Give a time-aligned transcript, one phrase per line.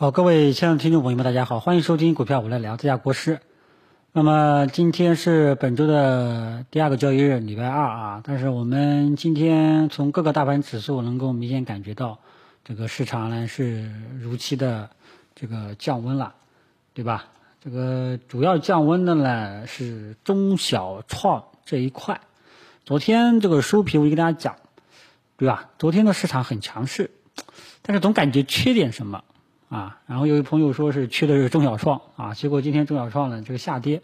[0.00, 3.40] 好，各位亲爱的听众朋友们，大家好，欢迎收听股票我来聊，这家国师。
[4.12, 8.20] 那么今天是本周的第二个交易日，礼拜二啊。
[8.22, 12.20] 但是我们今天从各个大盘指数能够明显感觉到，
[12.64, 13.90] 这个市场呢是
[14.20, 14.88] 如期的
[15.34, 16.32] 这个降温了，
[16.94, 17.24] 对吧？
[17.60, 22.20] 这个主要降温的呢是中小创这一块。
[22.84, 24.54] 昨天这个收评我就跟大家讲，
[25.36, 25.70] 对吧？
[25.76, 27.10] 昨天的市场很强势，
[27.82, 29.24] 但是总感觉缺点什么。
[29.68, 34.00] 啊，然后有一朋友说是去的是中小创啊，结果今天中小创呢这个下跌，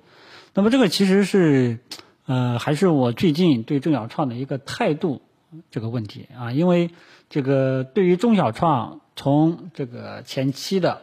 [0.53, 1.79] 那么这个其实是，
[2.27, 5.23] 呃，还是我最近对中小创的一个态度
[5.71, 6.91] 这个问题啊，因为
[7.31, 11.01] 这个对于中小创从这个前期的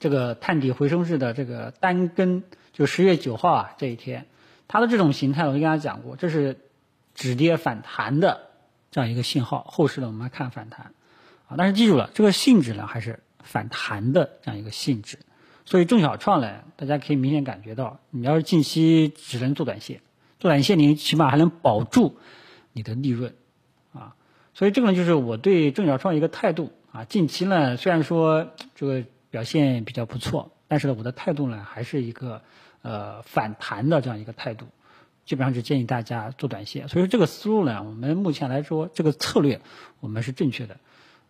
[0.00, 4.26] 这个探底回升式的这个单根，就十月九号啊这一天，
[4.66, 6.58] 它的这种形态我就跟大家讲过，这是
[7.14, 8.40] 止跌反弹的
[8.90, 10.92] 这样一个信号，后市呢我们来看反弹
[11.46, 13.20] 啊，但是记住了这个性质呢还是。
[13.46, 15.18] 反弹的这样一个性质，
[15.64, 20.00] 所以中小创呢，大家可以明显感觉到，你要是近期只能做短线，
[20.38, 22.18] 做短线你起码还能保住
[22.72, 23.34] 你的利润，
[23.94, 24.14] 啊，
[24.52, 27.04] 所以这个呢就是我对中小创一个态度啊。
[27.04, 32.42] 近期呢虽然说这个表现比较不错，但是呢我的态度呢还是一个
[32.82, 34.66] 呃反弹的这样一个态度，
[35.24, 36.88] 基本上是建议大家做短线。
[36.88, 39.60] 所以说这个思路呢，我们目前来说这个策略
[40.00, 40.76] 我们是正确的。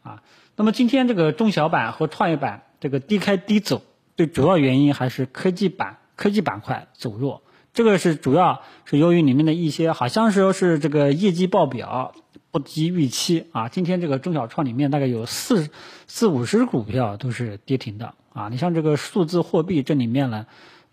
[0.06, 0.22] 啊，
[0.54, 3.82] 那么今天这个中小板和创业板这个低开低走，
[4.16, 7.42] 最主要原因还是科技板、科技板块走弱。
[7.74, 12.14] 这个是主要是由于里面的一些好像是说是这个业绩报表
[12.52, 13.68] 不及预期啊。
[13.68, 15.68] 今天这个中小创里面大概有四
[16.06, 18.48] 四五十股票都是跌停的啊。
[18.48, 20.46] 你像这个数字货币这里面呢，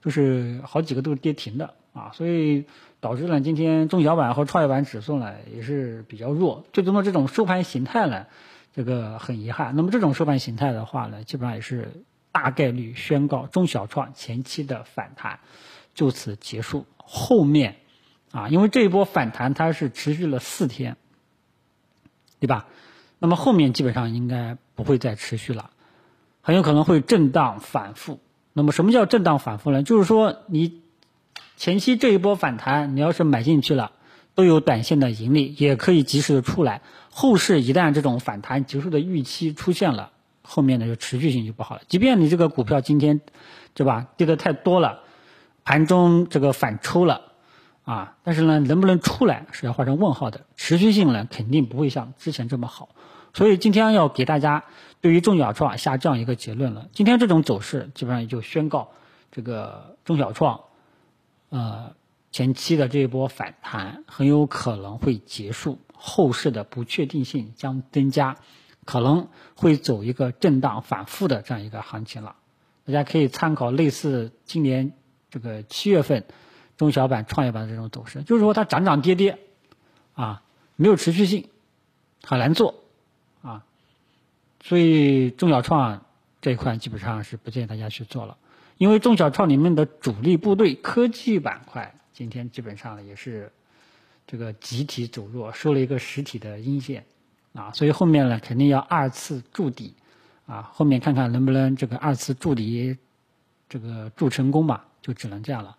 [0.04, 2.66] 就是好几个都是跌停的啊，所以
[3.00, 6.66] 导致了今天中小板和创业板指数呢也是比较弱。
[6.74, 8.26] 最终的这种收盘形态呢。
[8.76, 15.40] 这个很遗憾，那么这种收盘形态的话呢，基本上也是大概率宣告中小创前期的反弹
[15.94, 16.86] 就此结束。
[16.98, 17.76] 后面
[18.32, 20.98] 啊，因为这一波反弹它是持续了四天，
[22.40, 22.66] 对吧？
[23.20, 25.70] 那么后面基本上应该不会再持续了，
[26.42, 28.20] 很有可能会震荡反复。
[28.54, 29.84] 那么什么叫震荡反复呢？
[29.84, 30.82] 就是说你
[31.58, 33.92] 前期这一波反弹，你要是买进去了。
[34.36, 36.82] 都有短线的盈利，也可以及时的出来。
[37.12, 40.12] 后市一旦这种反弹结束的预期出现了，
[40.42, 41.82] 后面的就持续性就不好了。
[41.88, 43.22] 即便你这个股票今天，
[43.76, 45.00] 对吧，跌的太多了，
[45.64, 47.22] 盘中这个反抽了，
[47.84, 50.42] 啊，但是呢，能不能出来是要画成问号的。
[50.56, 52.90] 持续性呢，肯定不会像之前这么好。
[53.36, 54.64] 所以今天要给大家
[55.00, 56.88] 对于中小创下这样一个结论了。
[56.92, 58.90] 今天这种走势基本上也就宣告
[59.32, 60.60] 这个中小创，
[61.50, 61.94] 呃。
[62.34, 68.38] 前期的这一波反弹很有可能会结束，后市的不确定性将增加，
[68.86, 72.36] 可能会走一个震荡反复的这样一个行情了。
[72.86, 74.94] 大家可以参考类似今年
[75.30, 76.26] 这个七月份
[76.76, 79.38] 中小板、创业板的这种走势，就是说它涨涨跌跌，
[80.14, 80.42] 啊，
[80.76, 81.48] 没有持续性，
[82.24, 82.74] 很难做，
[83.44, 83.64] 啊，
[84.64, 86.04] 所以中小创
[86.42, 88.38] 这一块基本上是不建议大家去做了，
[88.80, 91.94] 因为中小创里面的主力部队科技板块。
[92.14, 93.52] 今天基本上也是
[94.28, 97.06] 这个集体走弱，收了一个实体的阴线
[97.54, 99.96] 啊，所以后面呢肯定要二次筑底
[100.46, 102.98] 啊，后面看看能不能这个二次筑底
[103.68, 105.76] 这个筑成功吧，就只能这样了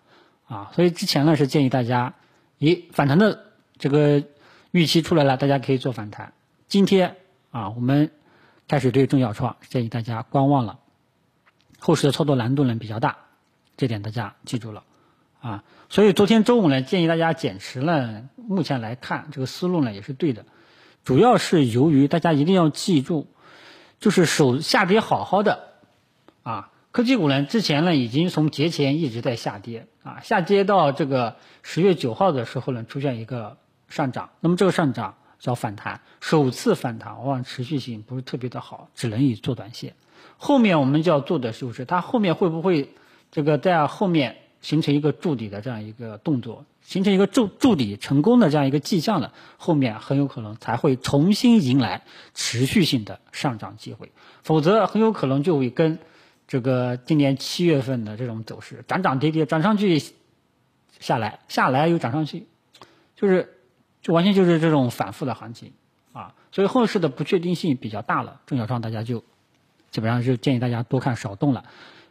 [0.46, 0.72] 啊。
[0.74, 2.14] 所以之前呢是建议大家，
[2.58, 4.24] 咦反弹的这个
[4.72, 6.32] 预期出来了，大家可以做反弹。
[6.66, 7.16] 今天
[7.52, 8.10] 啊，我们
[8.66, 10.80] 开始对中小创建议大家观望了，
[11.78, 13.18] 后市的操作难度呢比较大，
[13.76, 14.82] 这点大家记住了。
[15.44, 18.30] 啊，所以昨天周五呢，建议大家减持呢。
[18.36, 20.46] 目前来看，这个思路呢也是对的，
[21.04, 23.26] 主要是由于大家一定要记住，
[24.00, 25.68] 就是手下跌好好的，
[26.44, 33.58] 啊，科技股呢之前呢已经从节前一直在下跌，啊，下跌到这个十月九号的时候呢出现一个
[33.90, 39.92] 上涨，那么这个上涨叫反弹，首次反弹往往持续性不是特别的好，只能以做短线。
[40.38, 42.94] 后面我们就要做的就是它后面会不会
[43.30, 44.38] 这个在后面。
[44.64, 52.00] 形成一个筑底的这样一个动作，形成一个筑筑底成功的这样一个迹象了，后面很有可能才会重新迎来
[52.32, 54.10] 持续性的上涨机会，
[54.42, 55.98] 否则很有可能就会跟
[56.48, 60.02] 这个今年七月份的这种走势涨涨跌跌，涨上去
[60.98, 62.46] 下来，下来又涨上去，
[63.14, 63.58] 就是
[64.00, 65.74] 就完全就是这种反复的行情
[66.14, 69.22] 啊，所以后市的不确定性比较大了，中小创大家就
[69.90, 71.64] 基本上就建议大家多看少动了，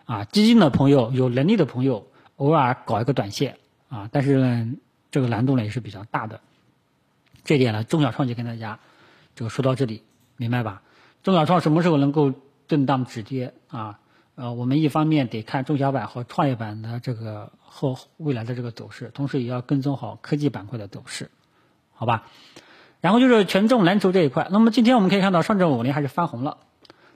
[0.06, 2.06] 啊，基金的朋友有能力的朋友。
[2.38, 3.58] 偶尔搞一个短线
[3.90, 4.74] 啊，但是呢，
[5.12, 6.42] 这个难度呢也是比较大的。
[7.44, 8.80] 这点呢，中小创就跟大家
[9.36, 10.04] 这个说到这里，
[10.38, 10.82] 明白吧？
[11.24, 12.34] 中小创什么时候能够？
[12.66, 14.00] 震荡止跌啊，
[14.36, 21.30] 呃，我们一方面得看中小板和创业板的这个后未来的这个走势，同时也要跟踪好科技板块的走势，
[21.92, 22.24] 好吧？
[23.02, 26.58] 然后就是权重蓝筹这一块，那么今天我们可以看到上证五零还是翻红了。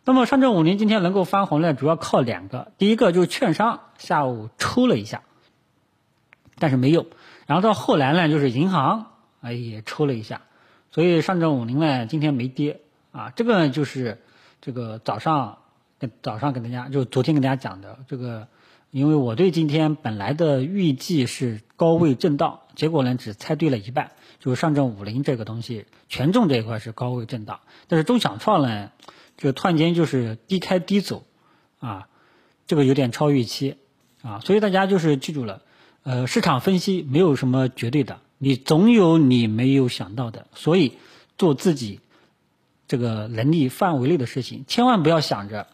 [0.07, 5.23] 那么上证五零今天能够翻红呢，主要靠两个，第一个就是券商下午抽了一下，
[6.59, 7.07] 但是没有，
[7.45, 9.07] 然后到后来呢，就是银行
[9.41, 10.43] 啊也抽了一下，
[10.91, 12.79] 所以上证五零呢今天没跌
[13.11, 14.23] 啊，这个就是
[14.61, 15.57] 这个早上
[15.99, 18.47] 跟早上跟大家就昨天跟大家讲的这个，
[18.91, 24.11] 因为我对今天本来的预计是高位震荡，结果呢只猜对了一半。
[24.39, 28.91] 就是上证五零这个东西，权重这一块是高位震荡，但是中小创呢，
[29.37, 31.23] 就突然间就是低开低走，
[31.79, 32.09] 啊，
[32.65, 33.77] 这个有点超预期，
[34.23, 35.61] 啊，所以大家就是记住了，
[36.01, 40.97] 呃，市场分析没有什么绝对的，你总有你没有想到的，所以
[41.37, 41.99] 做自己
[42.87, 45.67] 这个能力范围内的事情，千万不要想着，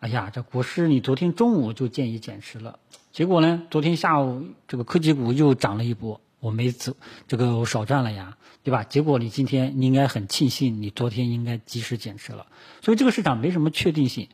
[0.00, 2.80] 哎呀，这股市你昨天中午就建议减持了，
[3.12, 6.20] 结果呢，昨天下午这个科技股又涨了一波。
[6.46, 6.94] 我没走，
[7.26, 8.84] 这个我少赚了呀，对吧？
[8.84, 12.46] 结果你今天你应该很庆幸，你昨天应该及时减持了。
[12.82, 14.28] 所以这个市场没什么确定性，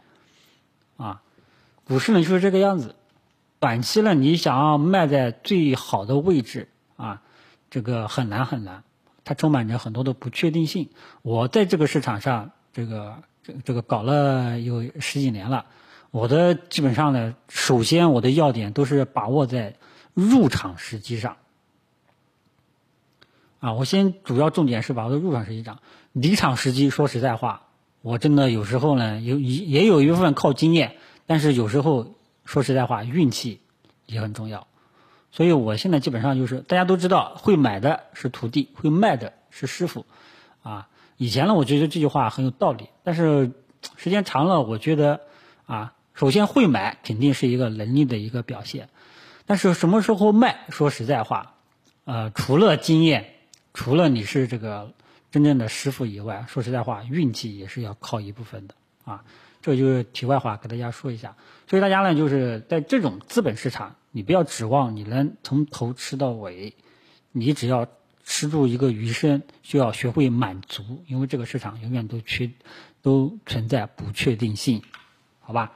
[0.98, 1.22] 啊，
[1.84, 2.94] 股市呢就是这个样子。
[3.60, 7.22] 短期呢，你想要卖在最好的位置啊，
[7.70, 8.84] 这个很难很难，
[9.24, 10.90] 它充满着很多的不确定性。
[11.22, 15.64] 我在这个市场上，这个这这个搞了有十几年了，
[16.10, 19.76] 我的基本上呢，首先我的要点都是把握在
[20.12, 21.36] 入场时机上。
[23.62, 25.78] 啊，我先主要重点是把握入场时机上，
[26.10, 26.90] 离场时机。
[26.90, 27.68] 说实在话，
[28.00, 33.60] 我真的有时候呢，有也也有一部分靠经验，但是有时候说实在话，运气
[34.04, 34.66] 也很重要。
[35.30, 40.06] 所以我现在基本上就是，大家都知道，会买的是徒弟，会卖的是师傅。
[40.64, 43.52] 啊，以前呢，我觉得这句话很有道理，但是
[43.96, 45.20] 时间长了，我觉得
[45.66, 48.88] 啊，首先会买肯定是一个能力的一个表现，
[49.46, 51.54] 但是什么时候卖，说实在话，
[52.04, 53.28] 呃，除了经验。
[53.74, 54.92] 除了你是这个
[55.30, 58.74] 真正的师傅以外，说实在话，运气也是要靠一部分的
[59.04, 59.24] 啊。
[59.62, 61.36] 这就是题外话，给大家说一下。
[61.68, 66.74] 所以大家呢，就是在这种资本市场，你不要指望你能从头吃到尾，
[67.30, 67.86] 你只要
[68.24, 72.50] 吃住一个鱼生，就要学会满足，因为这个市场永远都缺，
[73.02, 74.82] 都存在不确定性，
[75.40, 75.72] 好吧？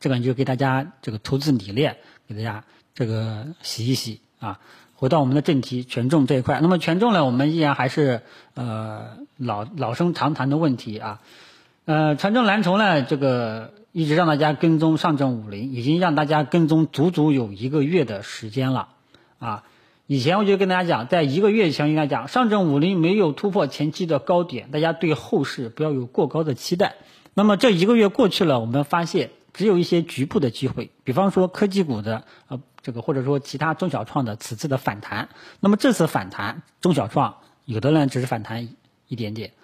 [0.00, 4.58] 这个就给大家这个投资理念，给大家这个洗一洗啊。
[4.96, 6.60] 回到我们的正题，权重这一块。
[6.60, 8.22] 那么权重呢，我们依然还是
[8.54, 11.20] 呃老老生常谈的问题啊。
[11.84, 18.88] 呃，权重蓝筹呢，这个一直让大家跟踪上证五零，已经让大家跟踪足足有一个月的时间了
[19.38, 19.64] 啊。
[20.06, 26.94] 以前我就跟大家讲，在一个月前应该讲，上证五零没有突破前期的高点，大家对后市不要有过高的期待。
[27.34, 32.60] 那么这一个月过去了，我们发现只有一些局部的机会，比方说科技股的呃。
[32.84, 38.68] 这个或者说其他中小创的此次的反弹，那么这次反弹中小创有的呢只是反弹
[39.08, 39.54] 一点点，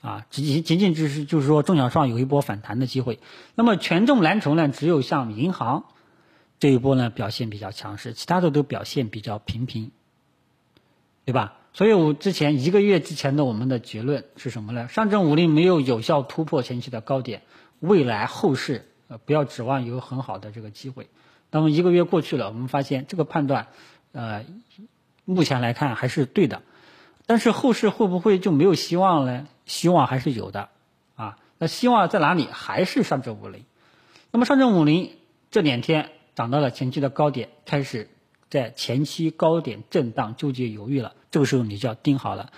[0.00, 3.20] 啊，仅仅仅只是就是说中小创有一波反弹的机会，
[3.54, 5.84] 那么权重蓝筹呢只有像银行
[6.58, 9.90] 这一波呢表现比较强势，其他的都表现比较平平，
[11.26, 11.58] 对吧？
[11.74, 14.88] 所以我之前一个月之前的我们的结论是什么呢？
[14.88, 17.42] 上证五零没有有效突破前期的高点，
[17.80, 21.08] 未来后市呃不要指望有很好的这个机会。
[21.52, 23.68] 那么一个月过去了，我们发现这个判断，
[24.12, 24.44] 呃，
[25.24, 26.62] 目前来看还是对的，
[27.26, 29.46] 但是后市会不会就没有希望呢？
[29.66, 30.70] 希望还是有的，
[31.14, 32.48] 啊，那希望在哪里？
[32.50, 33.64] 还是上证五零。
[34.30, 35.10] 那么上证五零
[35.50, 38.08] 这两天涨到了前期的高点，开始
[38.48, 42.50] 在前期高点震荡纠结犹豫了，这个时候你就要盯好了。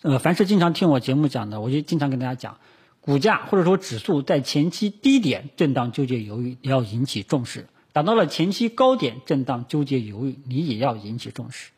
[0.00, 2.56] 呃，凡是经常听我节目讲的，我就经常跟大家讲，
[3.02, 7.66] 股价或者说指数在前期低点震荡纠结犹豫，要引起重视。
[8.00, 11.70] 达到了前期高点，震荡纠结犹豫，你也要引起重视，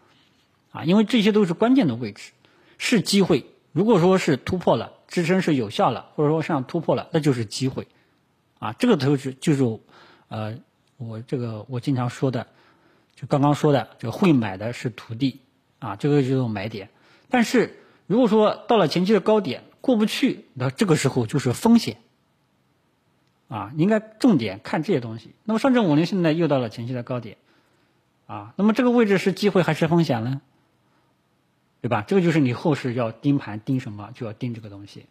[0.71, 2.31] 啊，因为这些都是关键的位置，
[2.79, 3.45] 是机会。
[3.73, 7.88] 如果说是突破了，支撑是有效了，或者说上突破了，那就是机会，
[8.61, 9.81] 啊，这个投资就是，
[10.29, 10.57] 呃，
[10.97, 12.47] 我这个我经常说的，
[13.17, 15.41] 就刚刚说的，这个会买的是徒弟，
[15.81, 16.88] 啊，这个就是买点。
[17.31, 21.97] 但是如果说到了前期的高点过不去，那这个时候就是风险。
[23.53, 25.35] 啊，应该重点看这些东西。
[25.45, 27.37] 那么上证五零现在又到了前期的高点，
[28.27, 30.41] 啊，那么这个位置是机会还是风险呢？
[31.83, 32.03] 对吧？
[32.07, 35.05] 这个就是你后市要盯盘盯什么，就要盯这个东西。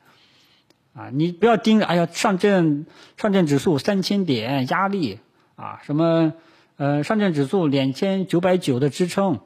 [0.94, 5.20] 啊，你不要盯着，哎呀，上证上证指数三千点压力
[5.56, 6.34] 啊，什么
[6.78, 9.40] 呃上证指数两千九百九的支撑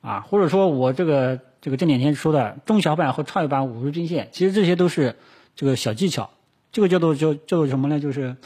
[0.00, 5.16] 啊，或者说我这个这个这两天说的中小板和创业板五日均线，其实这些都是
[5.56, 6.30] 这个小技巧。
[6.70, 7.98] 这个叫做叫叫做什么呢？
[7.98, 8.36] 就是，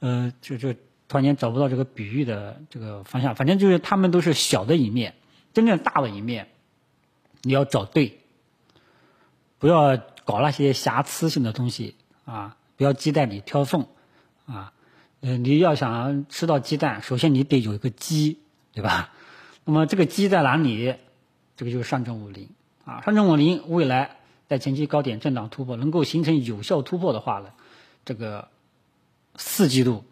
[0.00, 3.34] 呃，就就突然间找不到这个比喻的这个方向。
[3.34, 5.14] 反正就是他们都是小的一面，
[5.52, 6.48] 真正大的一面，
[7.42, 8.18] 你要找对，
[9.58, 13.86] 不要搞那些瑕疵性的东西啊，不要鸡蛋里挑缝
[14.46, 14.72] 啊。
[15.20, 18.38] 嗯，你要想吃到鸡蛋，首先你得有一个鸡，
[18.72, 19.12] 对吧？
[19.64, 20.94] 那么这个鸡在哪里？
[21.56, 22.48] 这个就是上证五零
[22.84, 24.17] 啊，上证五零未来
[24.48, 27.50] 在前期高点震荡突破，能够形成有效突破的话呢，
[28.04, 28.48] 这个
[29.36, 30.04] 四季度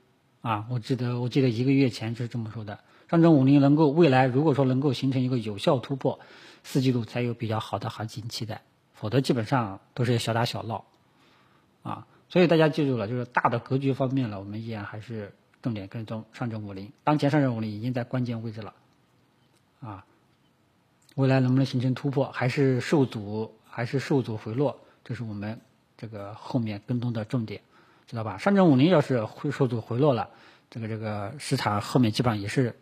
[0.43, 6.21] 啊，我记得我记得一个月前是这么说的，上证五零能够未来如果说能够形成一个有效突破，
[6.63, 8.63] 四季度才有比较好的行情期待，
[8.93, 10.85] 否则基本上都是小打小闹
[11.83, 12.07] 啊。
[12.29, 16.93] 所以大家记住了，就是大的格局方面呢，我们依然还是重点跟踪上证五零。
[17.05, 18.75] 当前上证五零已经在关键位置了，
[19.81, 20.05] 啊，
[21.15, 25.61] 未来能不能形成突破，还是受阻，还是受阻回落，这是我们
[25.99, 27.61] 这个后面跟踪的重点，
[28.07, 28.39] 知道吧？
[28.39, 30.31] 上证五零要是会受阻回落了，
[30.71, 32.75] 这个这个市场后面基本上也是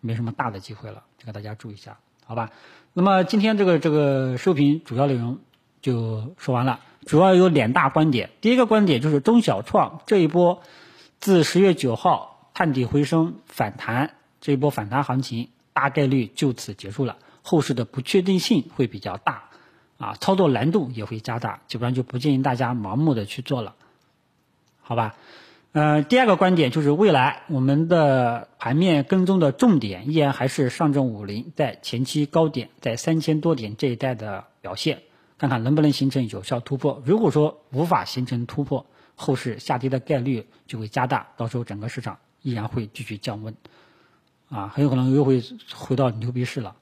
[0.00, 2.50] 没什么大的机会了，这个大家注意一下，好吧？
[2.94, 5.38] 那么今天这个这个收评主要内容
[5.82, 6.80] 就说完了。
[7.04, 10.62] 主要有两大观点，第一个观点就是中小创这一波
[11.20, 19.50] 自十月九号探底回升反弹，这一波反弹行情大概率就此结束了，后市的不确定性会比较大，
[20.02, 23.74] 啊，操作难度也会加大，基本上就不建议大家盲目的去做了，
[24.80, 25.14] 好吧？
[25.70, 35.02] 呃，第二个观点就是未来我们的盘面跟踪的重点依然还是上证五零在前期高点在三千多点这一带的表现。
[35.38, 37.02] 看看能不能形成有效突破。
[37.04, 43.56] 如果说无法形成突破，后市下跌的概率就会加大，到时候整个市场依然会继续降温，
[44.50, 45.42] 啊，很有可能又会
[45.74, 46.76] 回到牛逼市了，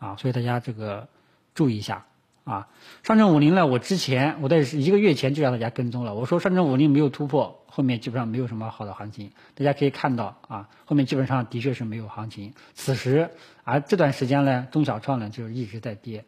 [0.00, 1.06] 啊，所以大家这个
[1.54, 2.04] 注意一下，
[2.44, 2.68] 啊，
[3.02, 9.30] 上证五零呢，我之前我在一个月前就让大家跟踪了，我说上证五零没有突破，后面基本上没有什么好的行情。
[9.54, 12.54] 大家可以看到，啊，后面基本上的确是没有行情。
[12.74, 13.30] 此时，
[13.62, 16.24] 而这段时间呢，中小创呢就是一直在跌，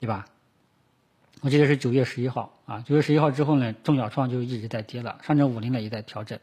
[0.00, 0.26] 对吧？
[1.42, 6.38] 我记得是九月十一号啊，九月十一号之后呢，中小创就一直在跌了，上证五零呢也在调整，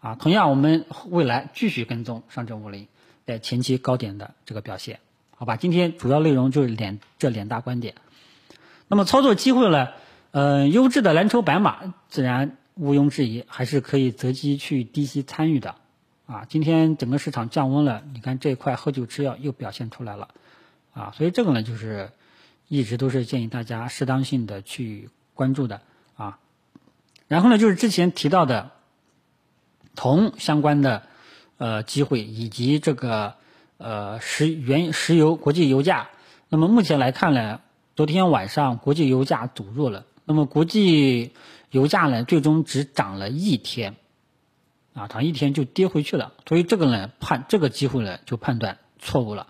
[0.00, 2.88] 啊，同样我们未来继续跟踪上证五零
[3.24, 4.98] 在前期高点的这个表现，
[5.44, 5.56] 好吧？
[5.56, 7.96] 今天主要内容就是两这两大观点，
[8.88, 9.88] 那么操作机会呢，
[10.30, 15.74] 呃，优质的蓝筹白马自然毋庸置疑，还是可以择机去低吸参与的，
[16.24, 20.28] 啊，今天整个市场降温了，你看这一块喝酒吃药又表现出来了，
[20.94, 22.10] 啊，所以这个呢就是。
[22.66, 25.82] 一直都是建议大家适当性的去关注的
[26.16, 26.38] 啊，
[27.28, 28.70] 然后呢，就是之前提到的
[29.94, 31.02] 铜相关的
[31.58, 33.34] 呃机会，以及这个
[33.76, 36.08] 呃石原石油国际油价。
[36.48, 37.60] 那么目前来看呢，
[37.96, 41.32] 昨天晚上国际油价走弱了，那么国际
[41.70, 43.96] 油价呢最终只涨了一天，
[44.94, 49.48] 啊，涨一天就跌回去了，所以这个呢判这个机会呢就判断错误了，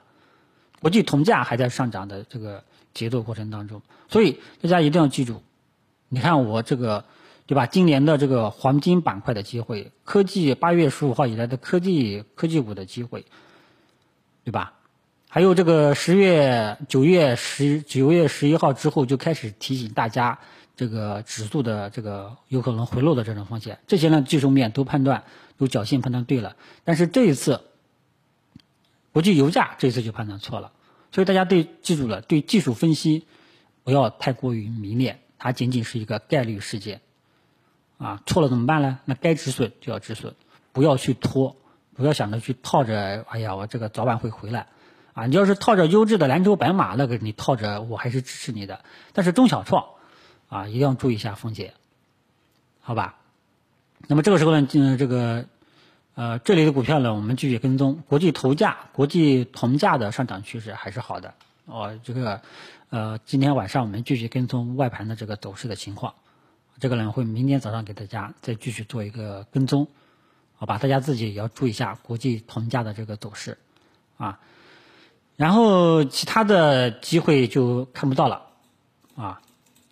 [0.81, 2.65] 国际铜价还在上涨的这个。
[2.95, 5.43] 节奏过程当中，所以大家一定要记住，
[6.09, 7.07] 你看我这个，
[7.49, 7.67] 对吧？
[7.67, 13.27] 今年的这个黄金板块的机会，科技八月十五号以来的科技科技股的机会，
[14.45, 14.75] 对吧？
[15.29, 20.39] 还有这个十月九月十九月十一号之后就开始提醒大家，
[20.77, 25.25] 这个指数的这个有可能回落的这种风险，这些呢技术面都判断
[25.57, 27.63] 都侥幸判断对了，但是这一次
[29.13, 30.71] 国际油价这一次就判断错了。
[31.11, 33.27] 所以大家对记住了，对技术分析
[33.83, 37.01] 不要太过于迷恋，它仅仅是一个概率事件，
[37.99, 39.01] 啊，错了怎么办呢？
[39.05, 40.35] 那该止损就要止损，
[40.73, 41.57] 不要去拖，
[41.95, 44.67] 不要想着去套着，哎呀，我这个早晚会回来，
[45.13, 49.87] 啊，你要是套着优质的兰州白马，那个你套着我还是支持你的，但是中小创，
[50.49, 51.75] 啊，一定要注意一下风险，
[52.81, 53.17] 好吧？
[54.07, 55.47] 那么这个时候呢，嗯，这个。
[56.17, 61.35] 呃，这里的股票呢，我们继续跟踪国际铜价、国际铜价的上涨趋势还是好的。
[61.67, 62.41] 哦，这个，
[62.91, 66.15] 呃，今天晚上我们继续跟踪外盘的这个走势的情况，
[66.79, 69.89] 这个呢会明天早上给大家再继续做一个跟踪，
[70.65, 70.79] 好吧？
[70.79, 73.59] 大家自己也要注意一下国际铜价的这个走势，
[74.17, 74.41] 啊，
[75.37, 78.47] 然后其他的机会就看不到了，
[79.15, 79.43] 啊。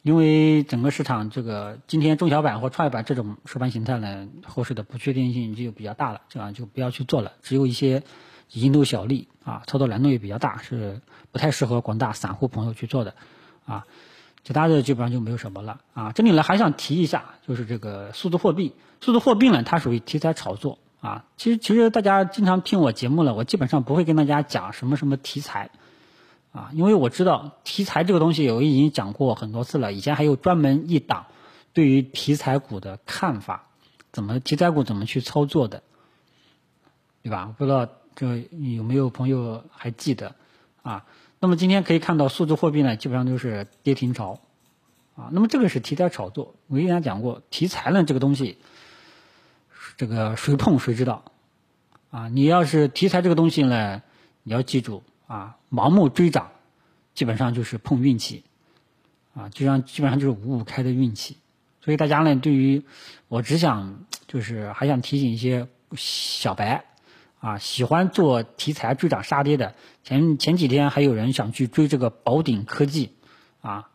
[0.00, 7.32] 因为整个市场这个今天中小板或创业板这种收盘形态呢，后市的不确定性就比较大了，这样就不要去做了。
[7.42, 8.02] 只有一些
[8.50, 11.02] 蝇头小利啊，操作难度也比较大，是
[11.32, 13.14] 不太适合广大散户朋友去做的
[13.66, 13.86] 啊。
[14.44, 16.12] 其他的基本上就没有什么了啊。
[16.12, 21.24] 这里呢还想提一下，就是这个数字货币，数字货币呢它属于题材炒作啊。
[21.36, 25.70] 其实其实大家经常听我节目了，我基本上不会跟大家讲什么什么题材。
[26.52, 29.94] 啊，因为我知道题材这个东西，我已经讲过很多次了。
[29.94, 31.24] 以前还有专门一档
[31.72, 33.68] 对于题材股的看法，
[34.12, 35.82] 怎么题材股怎么去操作的，
[37.22, 37.54] 对吧？
[37.56, 38.36] 不知道这
[38.76, 40.34] 有没有朋友还记得
[40.82, 41.06] 啊？
[41.42, 44.38] 那么今天可以看到数字货币呢，基本上都是跌停潮
[45.16, 45.28] 啊。
[45.32, 48.58] 那么这个是题材炒作，我跟大家讲过，题材呢这个东西，
[49.96, 51.24] 这个谁碰谁知道
[52.12, 52.28] 啊。
[52.28, 54.00] 你要是题材这个东西呢，
[54.44, 56.52] 你要记住啊，盲目追涨，
[57.12, 58.44] 基本上就是碰运气。
[59.34, 61.38] 啊，就像基本上就是五五开的运气，
[61.80, 62.84] 所以大家呢，对于
[63.26, 66.84] 我只想就是还想提醒一些小白，
[67.42, 73.10] 啊，喜欢做题材追涨杀跌的，前前几天还有人想去追这个宝鼎科技，
[73.60, 73.90] 啊，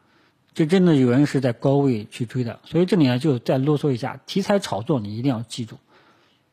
[0.53, 5.77] 这真的有人是在高位去追的，所以这里呢就再啰嗦一下，题材炒作你一定要记住，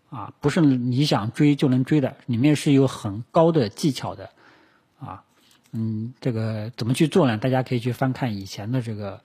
[0.08, 4.30] 啊，不是你想追就能追的，里面是有很高的技巧的，
[5.00, 5.24] 啊。
[5.76, 7.36] 嗯，这个怎么去做呢？
[7.36, 9.20] 大家可以去翻看以前的这个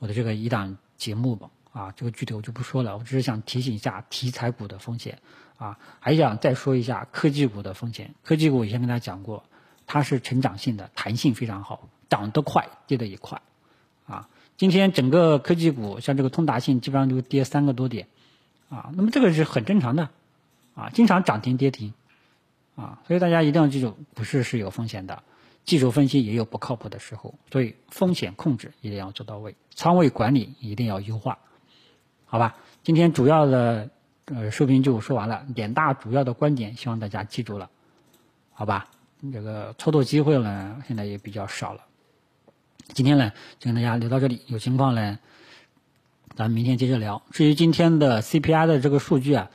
[0.00, 1.48] 我的这个一档节目吧。
[1.70, 5.20] 啊，这个具体我就不说了，我只是想提醒一下题材股的风险。
[5.56, 8.14] 啊，还想再说一下科技股的风险。
[8.22, 9.44] 科技股以前跟大家讲过，
[9.86, 13.40] 它是成长性的，弹性非常好，涨得快，跌得也快。
[14.06, 18.08] 啊，今天整个科技股像这个通达信基本上就跌三个多点。
[18.68, 20.10] 啊，那么这个是很正常的。
[20.74, 21.94] 啊，经常涨停跌停。
[22.74, 25.22] 啊，所以大家一定要记住，股市是有风险的。
[25.64, 31.38] 技术分析也有不靠谱的时候，所以风险控制一定要做到位，仓位管理一定要优化，
[32.26, 32.56] 好吧？
[32.84, 33.90] 今天主要的
[34.26, 37.70] 呃视频就说完了，两大主要的观点，希望大家记住了，
[38.52, 38.88] 好吧？
[39.32, 41.82] 这个操作机会呢，现在也比较少了。
[42.92, 45.18] 今天呢，就跟大家聊到这里，有情况呢，
[46.34, 47.22] 咱们明天接着聊。
[47.30, 49.50] 至于今天的 CPI 的这个数据啊，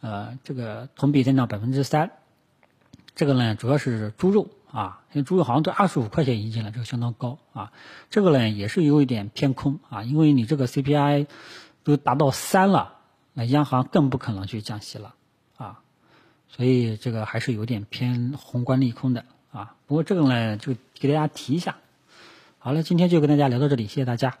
[0.00, 2.10] 呃，这个同比增长百分之三，
[3.14, 4.48] 这个呢，主要是猪肉。
[4.72, 7.72] 啊，现在猪肉好像都二十五块钱一斤了，这个相当高啊。
[8.10, 11.26] 这个呢也是有一点偏空啊，因为你这个 CPI
[11.82, 12.95] 都达到三了，
[13.36, 15.14] 那央行更不可能去降息了
[15.58, 15.82] 啊。
[16.48, 19.76] 所以这个还是有点偏宏观利空的啊。
[19.86, 21.76] 不过这个呢就给大家提一下。
[22.58, 24.38] 好了，今天就跟大家聊到这里，谢谢大家。